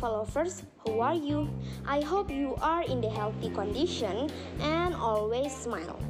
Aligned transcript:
Lovers, 0.00 0.62
how 0.86 1.12
are 1.12 1.14
you? 1.14 1.44
I 1.84 2.00
hope 2.00 2.32
you 2.32 2.56
are 2.64 2.82
in 2.82 3.04
the 3.04 3.10
healthy 3.12 3.52
condition 3.52 4.32
and 4.64 4.94
always 4.96 5.52
smile. 5.52 6.00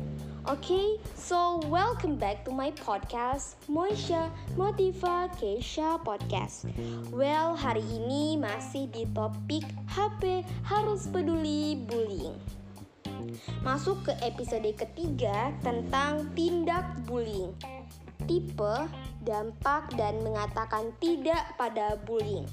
Okay, 0.46 0.94
so 1.18 1.58
welcome 1.66 2.14
back 2.14 2.46
to 2.46 2.54
my 2.54 2.70
podcast 2.78 3.58
Moisha 3.66 4.30
Motiva 4.54 5.26
Keisha 5.34 5.98
Podcast. 6.06 6.70
Well, 7.10 7.58
hari 7.58 7.82
ini 7.82 8.38
masih 8.38 8.86
di 8.94 9.10
topik 9.10 9.66
HP 9.90 10.46
harus 10.62 11.10
peduli 11.10 11.82
bullying. 11.90 12.38
Masuk 13.66 14.06
ke 14.06 14.14
episode 14.22 14.70
ketiga 14.78 15.50
tentang 15.66 16.30
tindak 16.38 16.86
bullying. 17.10 17.50
Tipe, 18.30 18.86
dampak, 19.26 19.90
dan 19.98 20.22
mengatakan 20.22 20.94
tidak 21.02 21.58
pada 21.58 21.98
bullying. 22.06 22.46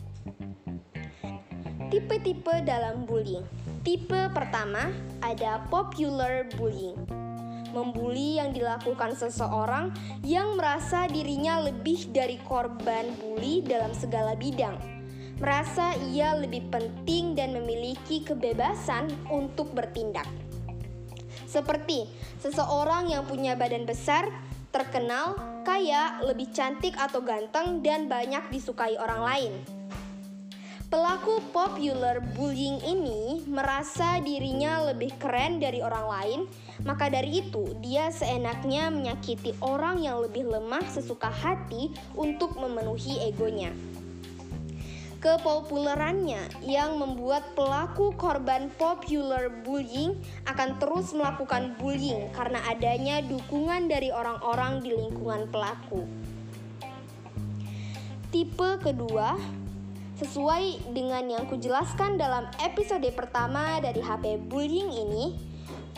Tipe-tipe 1.88 2.68
dalam 2.68 3.08
bullying. 3.08 3.48
Tipe 3.88 4.28
pertama 4.36 4.92
ada 5.24 5.64
popular 5.72 6.44
bullying. 6.60 7.00
Membuli 7.72 8.36
yang 8.36 8.52
dilakukan 8.52 9.16
seseorang 9.16 9.96
yang 10.20 10.60
merasa 10.60 11.08
dirinya 11.08 11.64
lebih 11.64 12.12
dari 12.12 12.44
korban 12.44 13.08
bully 13.24 13.64
dalam 13.64 13.96
segala 13.96 14.36
bidang. 14.36 14.76
Merasa 15.40 15.96
ia 16.12 16.36
lebih 16.36 16.68
penting 16.68 17.40
dan 17.40 17.56
memiliki 17.56 18.20
kebebasan 18.20 19.08
untuk 19.32 19.72
bertindak. 19.72 20.28
Seperti 21.48 22.12
seseorang 22.44 23.08
yang 23.16 23.24
punya 23.24 23.56
badan 23.56 23.88
besar, 23.88 24.28
terkenal, 24.76 25.40
kaya, 25.64 26.20
lebih 26.20 26.52
cantik 26.52 27.00
atau 27.00 27.24
ganteng, 27.24 27.80
dan 27.80 28.12
banyak 28.12 28.44
disukai 28.52 29.00
orang 29.00 29.24
lain. 29.24 29.77
Pelaku 30.88 31.44
popular 31.52 32.24
bullying 32.32 32.80
ini 32.80 33.44
merasa 33.44 34.24
dirinya 34.24 34.88
lebih 34.88 35.12
keren 35.20 35.60
dari 35.60 35.84
orang 35.84 36.08
lain, 36.08 36.40
maka 36.88 37.12
dari 37.12 37.44
itu 37.44 37.76
dia 37.84 38.08
seenaknya 38.08 38.88
menyakiti 38.88 39.52
orang 39.60 40.00
yang 40.00 40.24
lebih 40.24 40.48
lemah 40.48 40.88
sesuka 40.88 41.28
hati 41.28 41.92
untuk 42.16 42.56
memenuhi 42.56 43.20
egonya. 43.20 43.76
Kepopulerannya 45.20 46.64
yang 46.64 46.96
membuat 46.96 47.52
pelaku 47.52 48.16
korban 48.16 48.72
popular 48.80 49.52
bullying 49.68 50.16
akan 50.48 50.80
terus 50.80 51.12
melakukan 51.12 51.76
bullying 51.84 52.32
karena 52.32 52.64
adanya 52.64 53.20
dukungan 53.28 53.92
dari 53.92 54.08
orang-orang 54.08 54.80
di 54.80 54.96
lingkungan 54.96 55.52
pelaku. 55.52 56.08
Tipe 58.32 58.80
kedua 58.80 59.36
Sesuai 60.18 60.94
dengan 60.98 61.30
yang 61.30 61.46
kujelaskan 61.46 62.18
dalam 62.18 62.50
episode 62.66 63.06
pertama 63.14 63.78
dari 63.78 64.02
HP 64.02 64.50
bullying 64.50 64.90
ini, 64.90 65.38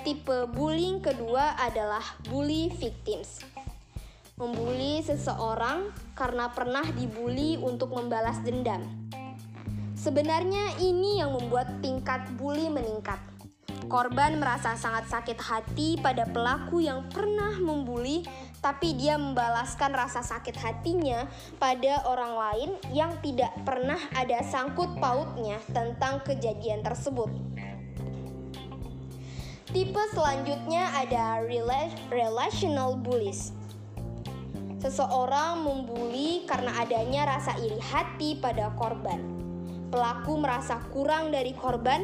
tipe 0.04 0.44
bullying 0.52 1.00
kedua 1.00 1.56
adalah 1.56 2.04
bully 2.28 2.68
victims. 2.68 3.40
Membuli 4.36 5.00
seseorang 5.04 5.96
karena 6.20 6.52
pernah 6.52 6.84
dibully 6.92 7.60
untuk 7.64 7.96
membalas 7.96 8.44
dendam. 8.44 8.84
Sebenarnya 9.96 10.80
ini 10.84 11.20
yang 11.24 11.36
membuat 11.36 11.80
tingkat 11.80 12.24
bully 12.36 12.68
meningkat. 12.68 13.20
Korban 13.92 14.40
merasa 14.40 14.80
sangat 14.80 15.12
sakit 15.12 15.40
hati 15.40 16.00
pada 16.00 16.24
pelaku 16.24 16.80
yang 16.80 17.08
pernah 17.12 17.60
membuli 17.60 17.99
tapi 18.60 18.92
dia 18.96 19.16
membalaskan 19.16 19.96
rasa 19.96 20.20
sakit 20.20 20.56
hatinya 20.60 21.28
pada 21.56 22.04
orang 22.04 22.34
lain 22.36 22.70
yang 22.92 23.16
tidak 23.24 23.56
pernah 23.64 24.00
ada 24.16 24.44
sangkut 24.44 25.00
pautnya 25.00 25.64
tentang 25.72 26.20
kejadian 26.28 26.84
tersebut. 26.84 27.32
Tipe 29.70 30.02
selanjutnya 30.12 30.90
ada 30.98 31.46
relational 32.10 32.98
bullies. 32.98 33.54
Seseorang 34.82 35.62
membuli 35.62 36.48
karena 36.50 36.82
adanya 36.82 37.38
rasa 37.38 37.54
iri 37.62 37.78
hati 37.78 38.40
pada 38.40 38.74
korban. 38.80 39.22
Pelaku 39.94 40.42
merasa 40.42 40.82
kurang 40.90 41.30
dari 41.30 41.54
korban 41.54 42.02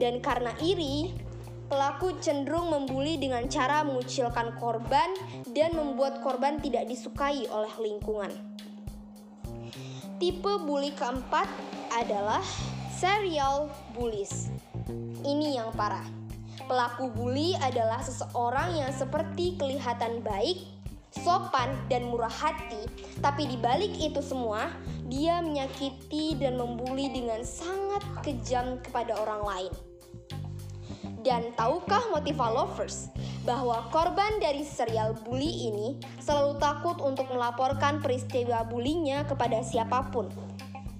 dan 0.00 0.22
karena 0.24 0.54
iri, 0.64 1.12
Pelaku 1.68 2.16
cenderung 2.24 2.72
membuli 2.72 3.20
dengan 3.20 3.44
cara 3.44 3.84
mengucilkan 3.84 4.56
korban 4.56 5.12
dan 5.52 5.76
membuat 5.76 6.24
korban 6.24 6.56
tidak 6.64 6.88
disukai 6.88 7.44
oleh 7.52 7.74
lingkungan. 7.76 8.32
Tipe 10.16 10.52
bully 10.64 10.96
keempat 10.96 11.44
adalah 11.92 12.40
serial 12.96 13.68
bullies. 13.92 14.48
Ini 15.20 15.60
yang 15.60 15.68
parah. 15.76 16.08
Pelaku 16.64 17.12
bully 17.12 17.52
adalah 17.60 18.00
seseorang 18.00 18.72
yang 18.72 18.88
seperti 18.88 19.60
kelihatan 19.60 20.24
baik, 20.24 20.64
sopan, 21.12 21.76
dan 21.92 22.08
murah 22.08 22.32
hati, 22.32 22.88
tapi 23.20 23.44
di 23.44 23.60
balik 23.60 23.92
itu 24.00 24.24
semua, 24.24 24.72
dia 25.04 25.44
menyakiti 25.44 26.32
dan 26.40 26.56
membuli 26.56 27.12
dengan 27.12 27.44
sangat 27.44 28.00
kejam 28.24 28.80
kepada 28.80 29.20
orang 29.20 29.44
lain. 29.44 29.72
Dan 31.28 31.52
tahukah 31.52 32.08
Motiva 32.08 32.48
Lovers 32.48 33.12
bahwa 33.44 33.84
korban 33.92 34.40
dari 34.40 34.64
serial 34.64 35.12
bully 35.12 35.68
ini 35.68 36.00
selalu 36.24 36.56
takut 36.56 36.96
untuk 37.04 37.28
melaporkan 37.28 38.00
peristiwa 38.00 38.64
bulinya 38.64 39.28
kepada 39.28 39.60
siapa 39.60 40.08
pun. 40.08 40.32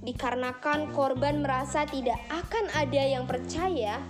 Dikarenakan 0.04 0.92
korban 0.92 1.40
merasa 1.40 1.88
tidak 1.88 2.20
akan 2.28 2.68
ada 2.76 3.02
yang 3.08 3.24
percaya 3.24 4.04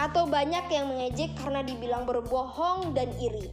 atau 0.00 0.24
banyak 0.24 0.72
yang 0.72 0.88
mengejek 0.88 1.36
karena 1.36 1.60
dibilang 1.60 2.08
berbohong 2.08 2.96
dan 2.96 3.12
iri. 3.20 3.52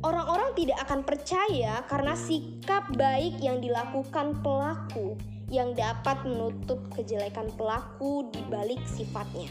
Orang-orang 0.00 0.56
tidak 0.56 0.88
akan 0.88 1.04
percaya 1.04 1.84
karena 1.84 2.16
sikap 2.16 2.88
baik 2.96 3.36
yang 3.44 3.60
dilakukan 3.60 4.40
pelaku 4.40 5.20
yang 5.50 5.74
dapat 5.74 6.22
menutup 6.22 6.78
kejelekan 6.94 7.50
pelaku 7.58 8.30
di 8.30 8.40
balik 8.46 8.80
sifatnya. 8.86 9.50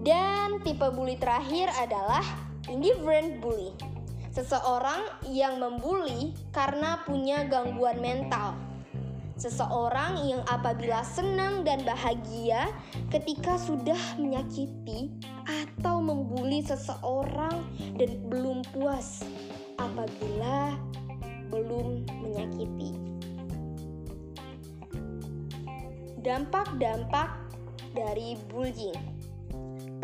Dan 0.00 0.58
tipe 0.66 0.90
bully 0.90 1.14
terakhir 1.16 1.70
adalah 1.78 2.24
indifferent 2.66 3.38
bully. 3.38 3.70
Seseorang 4.30 5.26
yang 5.30 5.58
membuli 5.58 6.34
karena 6.54 7.02
punya 7.06 7.46
gangguan 7.46 7.98
mental. 8.02 8.54
Seseorang 9.40 10.20
yang 10.28 10.44
apabila 10.52 11.00
senang 11.00 11.64
dan 11.64 11.80
bahagia 11.82 12.68
ketika 13.08 13.56
sudah 13.56 13.98
menyakiti 14.20 15.08
atau 15.48 15.98
membuli 15.98 16.60
seseorang 16.60 17.64
dan 17.96 18.20
belum 18.28 18.60
puas 18.76 19.24
apabila 19.80 20.76
belum 21.48 22.04
menyakiti. 22.20 23.09
Dampak-dampak 26.20 27.32
dari 27.96 28.36
bullying. 28.52 29.00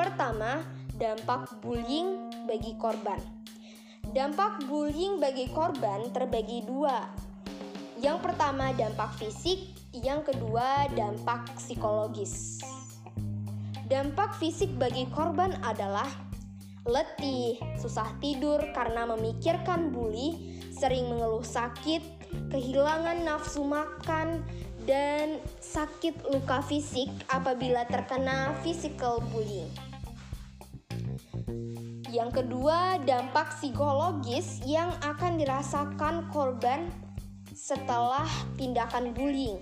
Pertama, 0.01 0.65
dampak 0.97 1.61
bullying 1.61 2.33
bagi 2.49 2.73
korban. 2.81 3.21
Dampak 4.17 4.65
bullying 4.65 5.21
bagi 5.21 5.45
korban 5.53 6.09
terbagi 6.17 6.65
dua. 6.65 7.05
Yang 8.01 8.25
pertama 8.25 8.73
dampak 8.73 9.13
fisik, 9.21 9.77
yang 9.93 10.25
kedua 10.25 10.89
dampak 10.97 11.53
psikologis. 11.61 12.65
Dampak 13.85 14.41
fisik 14.41 14.73
bagi 14.81 15.05
korban 15.13 15.53
adalah 15.61 16.09
letih, 16.89 17.61
susah 17.77 18.09
tidur 18.25 18.65
karena 18.73 19.05
memikirkan 19.05 19.93
bully, 19.93 20.61
sering 20.73 21.13
mengeluh 21.13 21.45
sakit, 21.45 22.01
kehilangan 22.49 23.21
nafsu 23.21 23.65
makan, 23.65 24.45
dan 24.87 25.43
sakit 25.59 26.31
luka 26.31 26.63
fisik 26.63 27.11
apabila 27.27 27.83
terkena 27.91 28.55
physical 28.63 29.19
bullying. 29.35 29.69
Yang 32.07 32.41
kedua, 32.41 33.03
dampak 33.03 33.59
psikologis 33.59 34.63
yang 34.65 34.95
akan 35.03 35.37
dirasakan 35.37 36.31
korban 36.31 36.89
setelah 37.53 38.25
tindakan 38.55 39.11
bullying. 39.13 39.59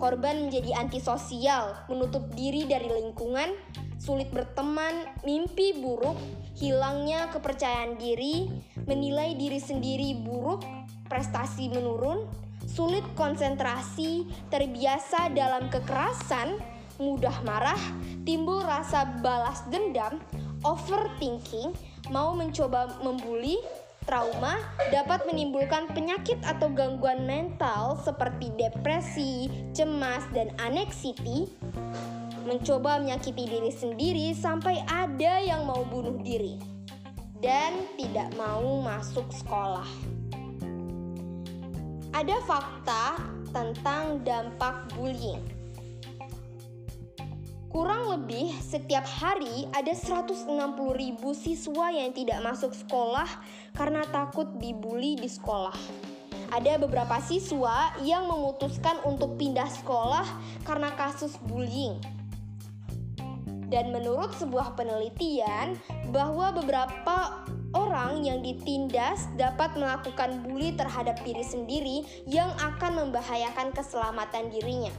Korban 0.00 0.48
menjadi 0.48 0.80
antisosial, 0.80 1.76
menutup 1.92 2.24
diri 2.32 2.64
dari 2.64 2.88
lingkungan, 2.88 3.52
sulit 4.00 4.32
berteman, 4.32 5.12
mimpi 5.28 5.76
buruk, 5.76 6.16
hilangnya 6.56 7.28
kepercayaan 7.28 8.00
diri, 8.00 8.48
menilai 8.88 9.36
diri 9.36 9.60
sendiri 9.60 10.16
buruk, 10.24 10.64
prestasi 11.04 11.68
menurun, 11.68 12.24
sulit 12.68 13.04
konsentrasi, 13.16 14.28
terbiasa 14.52 15.32
dalam 15.32 15.68
kekerasan, 15.72 16.60
mudah 17.00 17.34
marah, 17.44 17.80
timbul 18.28 18.60
rasa 18.60 19.08
balas 19.24 19.64
dendam, 19.72 20.20
overthinking, 20.64 21.72
mau 22.12 22.36
mencoba 22.36 23.00
membuli, 23.00 23.56
Trauma 24.08 24.56
dapat 24.90 25.28
menimbulkan 25.28 25.92
penyakit 25.92 26.40
atau 26.42 26.72
gangguan 26.72 27.28
mental 27.28 28.00
seperti 28.00 28.48
depresi, 28.56 29.46
cemas, 29.76 30.24
dan 30.32 30.50
aneksiti. 30.56 31.46
Mencoba 32.48 32.98
menyakiti 32.98 33.44
diri 33.44 33.70
sendiri 33.70 34.32
sampai 34.32 34.82
ada 34.88 35.38
yang 35.44 35.68
mau 35.68 35.84
bunuh 35.84 36.16
diri 36.24 36.56
dan 37.38 37.86
tidak 37.94 38.32
mau 38.34 38.80
masuk 38.80 39.28
sekolah. 39.30 40.19
Ada 42.10 42.42
fakta 42.42 43.04
tentang 43.54 44.18
dampak 44.26 44.90
bullying. 44.98 45.38
Kurang 47.70 48.10
lebih 48.10 48.50
setiap 48.58 49.06
hari 49.06 49.70
ada 49.70 49.94
160 49.94 50.50
ribu 50.90 51.30
siswa 51.38 51.86
yang 51.94 52.10
tidak 52.10 52.42
masuk 52.42 52.74
sekolah 52.74 53.30
karena 53.78 54.02
takut 54.10 54.50
dibully 54.58 55.14
di 55.14 55.30
sekolah. 55.30 55.78
Ada 56.50 56.82
beberapa 56.82 57.22
siswa 57.22 57.94
yang 58.02 58.26
memutuskan 58.26 58.98
untuk 59.06 59.38
pindah 59.38 59.70
sekolah 59.70 60.26
karena 60.66 60.90
kasus 60.98 61.38
bullying. 61.46 61.94
Dan 63.70 63.94
menurut 63.94 64.34
sebuah 64.34 64.74
penelitian 64.74 65.78
bahwa 66.10 66.50
beberapa 66.50 67.46
orang 67.70 68.26
yang 68.26 68.42
ditindas 68.42 69.30
dapat 69.38 69.78
melakukan 69.78 70.42
bully 70.42 70.74
terhadap 70.74 71.22
diri 71.22 71.46
sendiri 71.46 72.02
yang 72.26 72.50
akan 72.58 73.06
membahayakan 73.06 73.70
keselamatan 73.70 74.50
dirinya. 74.50 74.90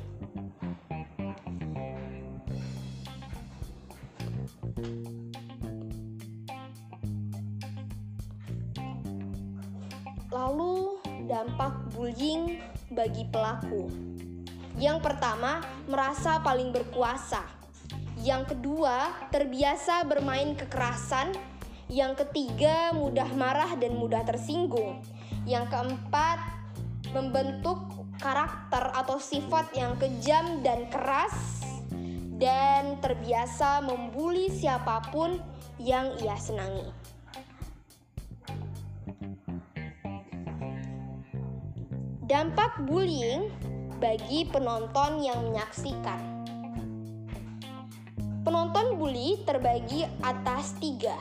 Lalu, 10.31 11.03
dampak 11.27 11.91
bullying 11.91 12.63
bagi 12.95 13.27
pelaku. 13.27 13.91
Yang 14.79 15.03
pertama, 15.03 15.59
merasa 15.91 16.39
paling 16.39 16.71
berkuasa. 16.71 17.60
Yang 18.21 18.53
kedua, 18.53 19.09
terbiasa 19.33 20.05
bermain 20.05 20.53
kekerasan. 20.53 21.33
Yang 21.89 22.21
ketiga, 22.23 22.93
mudah 22.93 23.25
marah 23.33 23.73
dan 23.81 23.97
mudah 23.97 24.21
tersinggung. 24.21 25.01
Yang 25.49 25.73
keempat, 25.73 26.39
membentuk 27.17 27.81
karakter 28.21 28.93
atau 28.93 29.17
sifat 29.17 29.73
yang 29.73 29.97
kejam 29.97 30.61
dan 30.61 30.85
keras 30.93 31.65
dan 32.37 33.01
terbiasa 33.01 33.81
membuli 33.81 34.53
siapa 34.53 35.01
pun 35.09 35.41
yang 35.81 36.13
ia 36.21 36.37
senangi. 36.37 36.93
Dampak 42.29 42.85
bullying 42.85 43.49
bagi 43.97 44.47
penonton 44.47 45.25
yang 45.25 45.51
menyaksikan. 45.51 46.30
Penonton 48.51 48.99
bully 48.99 49.39
terbagi 49.47 50.03
atas 50.19 50.75
tiga. 50.83 51.15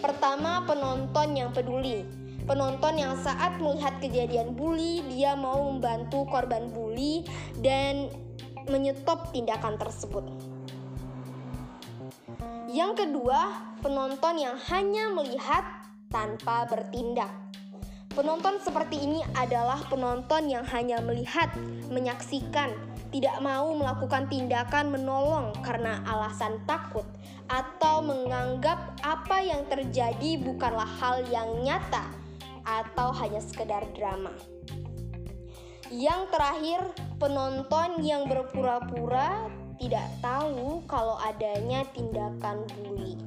Pertama, 0.00 0.64
penonton 0.64 1.36
yang 1.36 1.52
peduli. 1.52 2.00
Penonton 2.48 2.96
yang 2.96 3.12
saat 3.20 3.60
melihat 3.60 4.00
kejadian 4.00 4.56
bully, 4.56 5.04
dia 5.12 5.36
mau 5.36 5.68
membantu 5.68 6.24
korban 6.32 6.72
bully 6.72 7.28
dan 7.60 8.08
menyetop 8.72 9.36
tindakan 9.36 9.76
tersebut. 9.76 10.24
Yang 12.72 13.04
kedua, 13.04 13.52
penonton 13.84 14.40
yang 14.40 14.56
hanya 14.72 15.12
melihat 15.12 15.84
tanpa 16.08 16.64
bertindak. 16.72 17.28
Penonton 18.16 18.64
seperti 18.64 18.96
ini 18.96 19.20
adalah 19.36 19.76
penonton 19.92 20.48
yang 20.48 20.64
hanya 20.72 21.04
melihat, 21.04 21.52
menyaksikan, 21.92 22.72
tidak 23.12 23.36
mau 23.44 23.76
melakukan 23.76 24.24
tindakan 24.32 24.88
menolong 24.88 25.52
karena 25.60 26.00
alasan 26.08 26.56
takut 26.64 27.04
atau 27.46 28.00
menganggap 28.00 28.96
apa 29.04 29.44
yang 29.44 29.68
terjadi 29.68 30.40
bukanlah 30.40 30.88
hal 30.98 31.20
yang 31.28 31.60
nyata 31.60 32.08
atau 32.64 33.12
hanya 33.12 33.44
sekedar 33.44 33.84
drama. 33.92 34.32
Yang 35.92 36.32
terakhir, 36.32 36.80
penonton 37.20 38.00
yang 38.00 38.24
berpura-pura 38.24 39.52
tidak 39.76 40.08
tahu 40.24 40.80
kalau 40.88 41.20
adanya 41.20 41.84
tindakan 41.92 42.64
bully. 42.80 43.20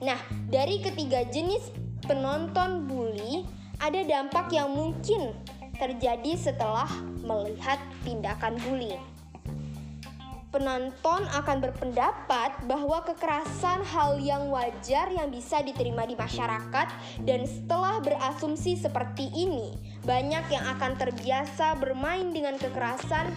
Nah, 0.00 0.16
dari 0.48 0.80
ketiga 0.80 1.28
jenis 1.28 1.68
penonton 2.08 2.88
bully, 2.88 3.44
ada 3.84 4.00
dampak 4.00 4.48
yang 4.48 4.72
mungkin 4.72 5.36
terjadi 5.76 6.32
setelah 6.38 6.88
melihat 7.22 7.78
tindakan 8.06 8.56
bullying. 8.62 9.02
Penonton 10.54 11.26
akan 11.34 11.58
berpendapat 11.66 12.62
bahwa 12.70 13.02
kekerasan 13.02 13.82
hal 13.82 14.22
yang 14.22 14.46
wajar 14.54 15.10
yang 15.10 15.26
bisa 15.26 15.58
diterima 15.66 16.06
di 16.06 16.14
masyarakat 16.14 16.94
dan 17.26 17.42
setelah 17.42 17.98
berasumsi 17.98 18.78
seperti 18.78 19.34
ini, 19.34 19.74
banyak 20.06 20.46
yang 20.54 20.62
akan 20.78 20.94
terbiasa 20.94 21.74
bermain 21.74 22.30
dengan 22.30 22.54
kekerasan 22.54 23.34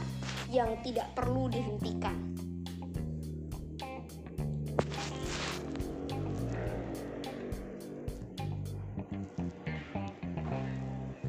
yang 0.53 0.77
tidak 0.85 1.09
perlu 1.17 1.49
dihentikan. 1.49 2.26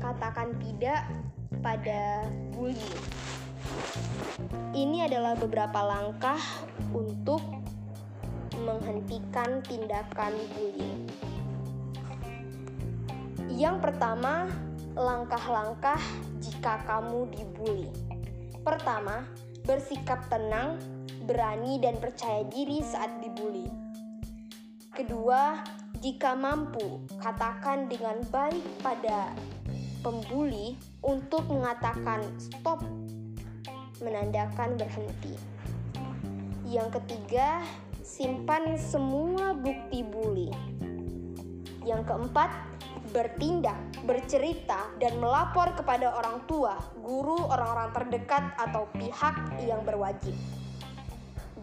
Katakan 0.09 0.57
tidak 0.57 1.05
pada 1.61 2.25
bullying. 2.57 3.05
Ini 4.73 5.05
adalah 5.05 5.37
beberapa 5.37 5.85
langkah 5.85 6.41
untuk 6.97 7.45
menghentikan 8.65 9.61
tindakan 9.69 10.33
bullying. 10.57 11.05
Yang 13.53 13.77
pertama, 13.85 14.49
langkah-langkah 14.97 16.01
jika 16.41 16.81
kamu 16.89 17.29
dibully. 17.29 17.93
Pertama, 18.65 19.29
bersikap 19.69 20.25
tenang, 20.33 20.81
berani, 21.29 21.77
dan 21.85 22.01
percaya 22.01 22.49
diri 22.49 22.81
saat 22.81 23.13
dibully. 23.21 23.69
Kedua, 24.89 25.61
jika 26.01 26.33
mampu, 26.39 27.03
katakan 27.19 27.91
dengan 27.91 28.23
baik 28.31 28.63
pada 28.81 29.35
pembuli 30.01 30.79
untuk 31.03 31.47
mengatakan 31.51 32.23
stop 32.39 32.83
menandakan 33.99 34.79
berhenti. 34.79 35.35
Yang 36.69 37.01
ketiga, 37.01 37.65
simpan 38.05 38.77
semua 38.77 39.57
bukti 39.57 40.05
bully. 40.05 40.53
Yang 41.83 42.13
keempat, 42.13 42.51
bertindak, 43.11 43.81
bercerita, 44.05 44.93
dan 45.01 45.17
melapor 45.17 45.73
kepada 45.73 46.13
orang 46.13 46.45
tua, 46.45 46.77
guru, 47.01 47.41
orang-orang 47.49 47.91
terdekat, 47.97 48.53
atau 48.61 48.85
pihak 48.93 49.37
yang 49.65 49.81
berwajib. 49.83 50.37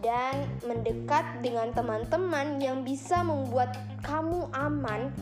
Dan 0.01 0.49
mendekat 0.65 1.41
dengan 1.45 1.69
teman-teman 1.73 2.57
yang 2.57 2.81
bisa 2.81 3.21
membuat 3.21 3.77
kamu 4.01 4.49
aman 4.53 5.13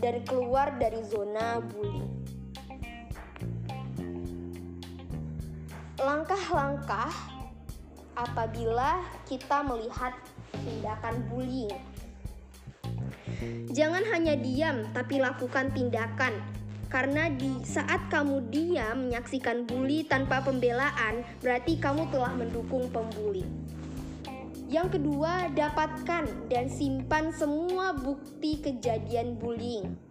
dan 0.00 0.24
keluar 0.24 0.72
dari 0.80 1.04
zona 1.04 1.60
bully. 1.60 2.07
Langkah-langkah 5.98 7.10
apabila 8.14 9.02
kita 9.26 9.66
melihat 9.66 10.14
tindakan 10.54 11.26
bullying. 11.26 11.74
Jangan 13.74 14.06
hanya 14.14 14.38
diam, 14.38 14.86
tapi 14.94 15.18
lakukan 15.18 15.74
tindakan. 15.74 16.38
Karena 16.88 17.28
di 17.28 17.60
saat 17.66 18.08
kamu 18.08 18.48
diam 18.48 19.10
menyaksikan 19.10 19.68
bully 19.68 20.08
tanpa 20.08 20.40
pembelaan, 20.40 21.20
berarti 21.44 21.76
kamu 21.76 22.08
telah 22.08 22.32
mendukung 22.32 22.88
pembuli. 22.88 23.44
Yang 24.72 25.00
kedua, 25.00 25.52
dapatkan 25.52 26.48
dan 26.48 26.72
simpan 26.72 27.34
semua 27.34 27.92
bukti 27.92 28.62
kejadian 28.62 29.36
bullying. 29.36 30.07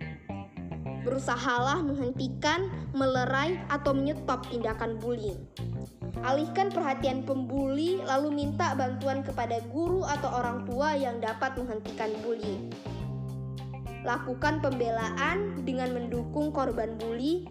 Berusahalah 1.07 1.79
menghentikan, 1.87 2.67
melerai, 2.91 3.55
atau 3.71 3.95
menyetop 3.95 4.43
tindakan 4.51 4.99
bullying. 4.99 5.39
Alihkan 6.27 6.67
perhatian 6.67 7.23
pembuli, 7.23 8.03
lalu 8.03 8.35
minta 8.35 8.75
bantuan 8.75 9.23
kepada 9.23 9.63
guru 9.71 10.03
atau 10.03 10.27
orang 10.35 10.67
tua 10.67 10.99
yang 10.99 11.23
dapat 11.23 11.55
menghentikan 11.55 12.11
bullying. 12.19 12.67
Lakukan 14.03 14.59
pembelaan 14.59 15.63
dengan 15.63 15.95
mendukung 15.95 16.51
korban 16.51 16.99
bully 16.99 17.47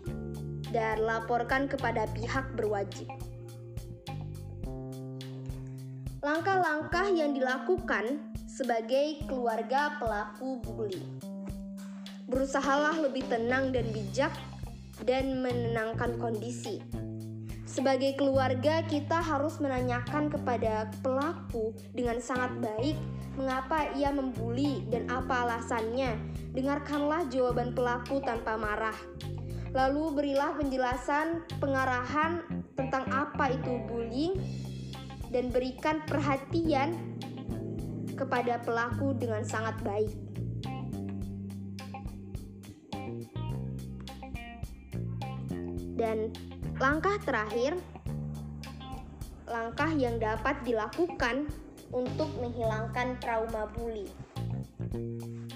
dan 0.68 1.00
laporkan 1.00 1.64
kepada 1.64 2.04
pihak 2.12 2.44
berwajib. 2.60 3.08
Langkah-langkah 6.20 7.06
yang 7.08 7.32
dilakukan 7.32 8.34
sebagai 8.50 9.24
keluarga 9.30 9.94
pelaku 9.96 10.58
bully. 10.60 11.00
Berusahalah 12.26 12.98
lebih 12.98 13.22
tenang 13.30 13.70
dan 13.70 13.86
bijak 13.94 14.34
dan 15.06 15.38
menenangkan 15.46 16.18
kondisi. 16.18 16.82
Sebagai 17.66 18.18
keluarga, 18.18 18.82
kita 18.82 19.22
harus 19.22 19.62
menanyakan 19.62 20.32
kepada 20.32 20.90
pelaku 21.06 21.70
dengan 21.94 22.18
sangat 22.18 22.58
baik 22.58 22.96
mengapa 23.36 23.92
ia 23.94 24.10
membuli 24.10 24.82
dan 24.90 25.06
apa 25.12 25.44
alasannya. 25.46 26.18
Dengarkanlah 26.56 27.28
jawaban 27.30 27.76
pelaku 27.76 28.18
tanpa 28.24 28.56
marah. 28.56 28.96
Lalu 29.76 30.04
berilah 30.16 30.56
penjelasan 30.56 31.44
pengarahan 31.60 32.42
tentang 32.74 33.04
apa 33.12 33.52
itu 33.52 33.76
bullying 33.86 34.40
dan 35.30 35.52
berikan 35.52 36.00
perhatian 36.08 36.96
kepada 38.16 38.56
pelaku 38.64 39.12
dengan 39.14 39.44
sangat 39.44 39.76
baik. 39.84 40.25
Dan 45.96 46.28
langkah 46.76 47.16
terakhir, 47.24 47.80
langkah 49.48 49.88
yang 49.96 50.20
dapat 50.20 50.60
dilakukan 50.68 51.48
untuk 51.88 52.28
menghilangkan 52.36 53.16
trauma 53.24 53.64
bully. 53.72 54.04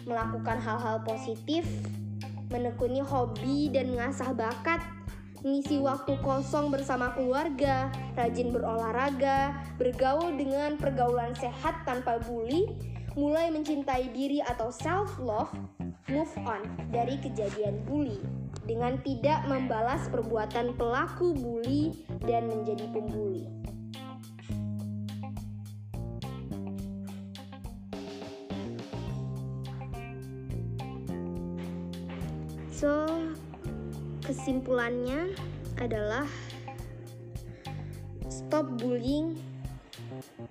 Melakukan 0.08 0.56
hal-hal 0.56 1.04
positif, 1.04 1.68
menekuni 2.48 3.04
hobi 3.04 3.68
dan 3.68 3.92
mengasah 3.92 4.32
bakat, 4.32 4.80
mengisi 5.44 5.76
waktu 5.76 6.16
kosong 6.24 6.72
bersama 6.72 7.12
keluarga, 7.12 7.92
rajin 8.16 8.48
berolahraga, 8.48 9.60
bergaul 9.76 10.32
dengan 10.40 10.80
pergaulan 10.80 11.36
sehat 11.36 11.84
tanpa 11.84 12.16
bully, 12.24 12.72
mulai 13.12 13.52
mencintai 13.52 14.08
diri 14.16 14.40
atau 14.40 14.72
self 14.72 15.20
love, 15.20 15.52
move 16.08 16.32
on 16.48 16.64
dari 16.88 17.20
kejadian 17.20 17.84
bully 17.84 18.39
dengan 18.70 19.02
tidak 19.02 19.50
membalas 19.50 20.06
perbuatan 20.14 20.78
pelaku 20.78 21.34
bully 21.34 21.90
dan 22.22 22.46
menjadi 22.46 22.86
pembuli. 22.94 23.50
So, 32.70 33.10
kesimpulannya 34.22 35.34
adalah 35.82 36.30
stop 38.30 38.70
bullying. 38.78 39.34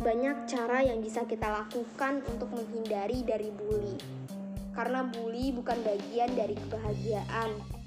Banyak 0.03 0.43
cara 0.51 0.83
yang 0.83 0.99
bisa 0.99 1.23
kita 1.23 1.47
lakukan 1.47 2.19
untuk 2.27 2.51
menghindari 2.51 3.23
dari 3.23 3.47
bully. 3.47 3.95
Karena 4.75 5.07
bully 5.07 5.55
bukan 5.55 5.79
bagian 5.87 6.35
dari 6.35 6.59
kebahagiaan. 6.67 7.78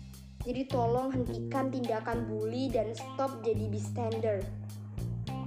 Jadi 0.42 0.66
tolong 0.66 1.14
hentikan 1.14 1.70
tindakan 1.70 2.26
bully 2.26 2.66
dan 2.66 2.90
stop 2.99 3.42
jadi 3.46 3.70
bystander. 3.70 4.42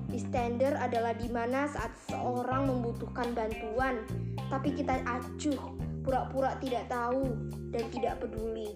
Bystander 0.07 0.79
adalah 0.79 1.11
di 1.11 1.27
mana 1.27 1.67
saat 1.67 1.91
seorang 2.07 2.71
membutuhkan 2.71 3.35
bantuan, 3.35 4.07
tapi 4.47 4.71
kita 4.71 5.03
acuh, 5.03 5.75
pura-pura 6.07 6.55
tidak 6.63 6.87
tahu 6.87 7.35
dan 7.75 7.83
tidak 7.91 8.23
peduli. 8.23 8.71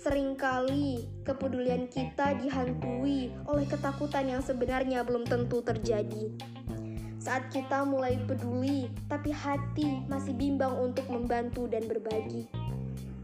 Seringkali 0.00 1.04
kepedulian 1.28 1.84
kita 1.92 2.32
dihantui 2.40 3.36
oleh 3.44 3.66
ketakutan 3.68 4.32
yang 4.32 4.40
sebenarnya 4.40 5.04
belum 5.04 5.28
tentu 5.28 5.60
terjadi. 5.60 6.32
Saat 7.20 7.52
kita 7.52 7.84
mulai 7.84 8.16
peduli, 8.24 8.88
tapi 9.12 9.28
hati 9.28 10.00
masih 10.08 10.32
bimbang 10.32 10.72
untuk 10.80 11.04
membantu 11.12 11.68
dan 11.68 11.84
berbagi. 11.84 12.59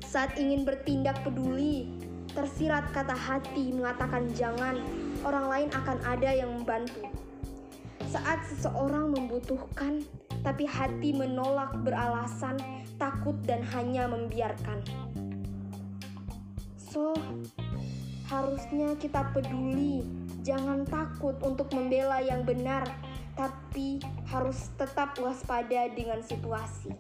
Saat 0.06 0.38
ingin 0.38 0.62
bertindak 0.62 1.18
peduli, 1.26 1.90
tersirat 2.30 2.94
kata 2.94 3.10
hati 3.10 3.75
mengatakan 3.75 4.30
jangan, 4.38 4.78
orang 5.26 5.46
lain 5.50 5.68
akan 5.75 5.98
ada 6.06 6.30
yang 6.30 6.62
membantu. 6.62 7.10
Saat 8.06 8.46
seseorang 8.46 9.10
membutuhkan, 9.10 10.06
tapi 10.46 10.62
hati 10.62 11.10
menolak 11.10 11.75
beralasan, 11.82 12.54
takut 13.02 13.34
dan 13.50 13.66
hanya 13.75 14.06
membiarkan. 14.06 14.78
So, 16.78 17.10
harusnya 18.30 18.94
kita 19.02 19.34
peduli, 19.34 20.06
jangan 20.46 20.86
takut 20.86 21.34
untuk 21.42 21.66
membela 21.75 22.22
yang 22.22 22.46
benar, 22.46 22.86
tapi 23.34 23.98
harus 24.30 24.70
tetap 24.78 25.18
waspada 25.18 25.90
dengan 25.90 26.22
situasi. 26.22 26.94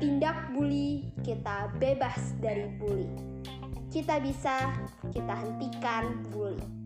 Tindak 0.00 0.56
bully, 0.56 1.12
kita 1.20 1.76
bebas 1.76 2.32
dari 2.40 2.72
bully. 2.80 3.04
Kita 3.92 4.16
bisa, 4.16 4.72
kita 5.12 5.34
hentikan 5.36 6.24
bully. 6.32 6.79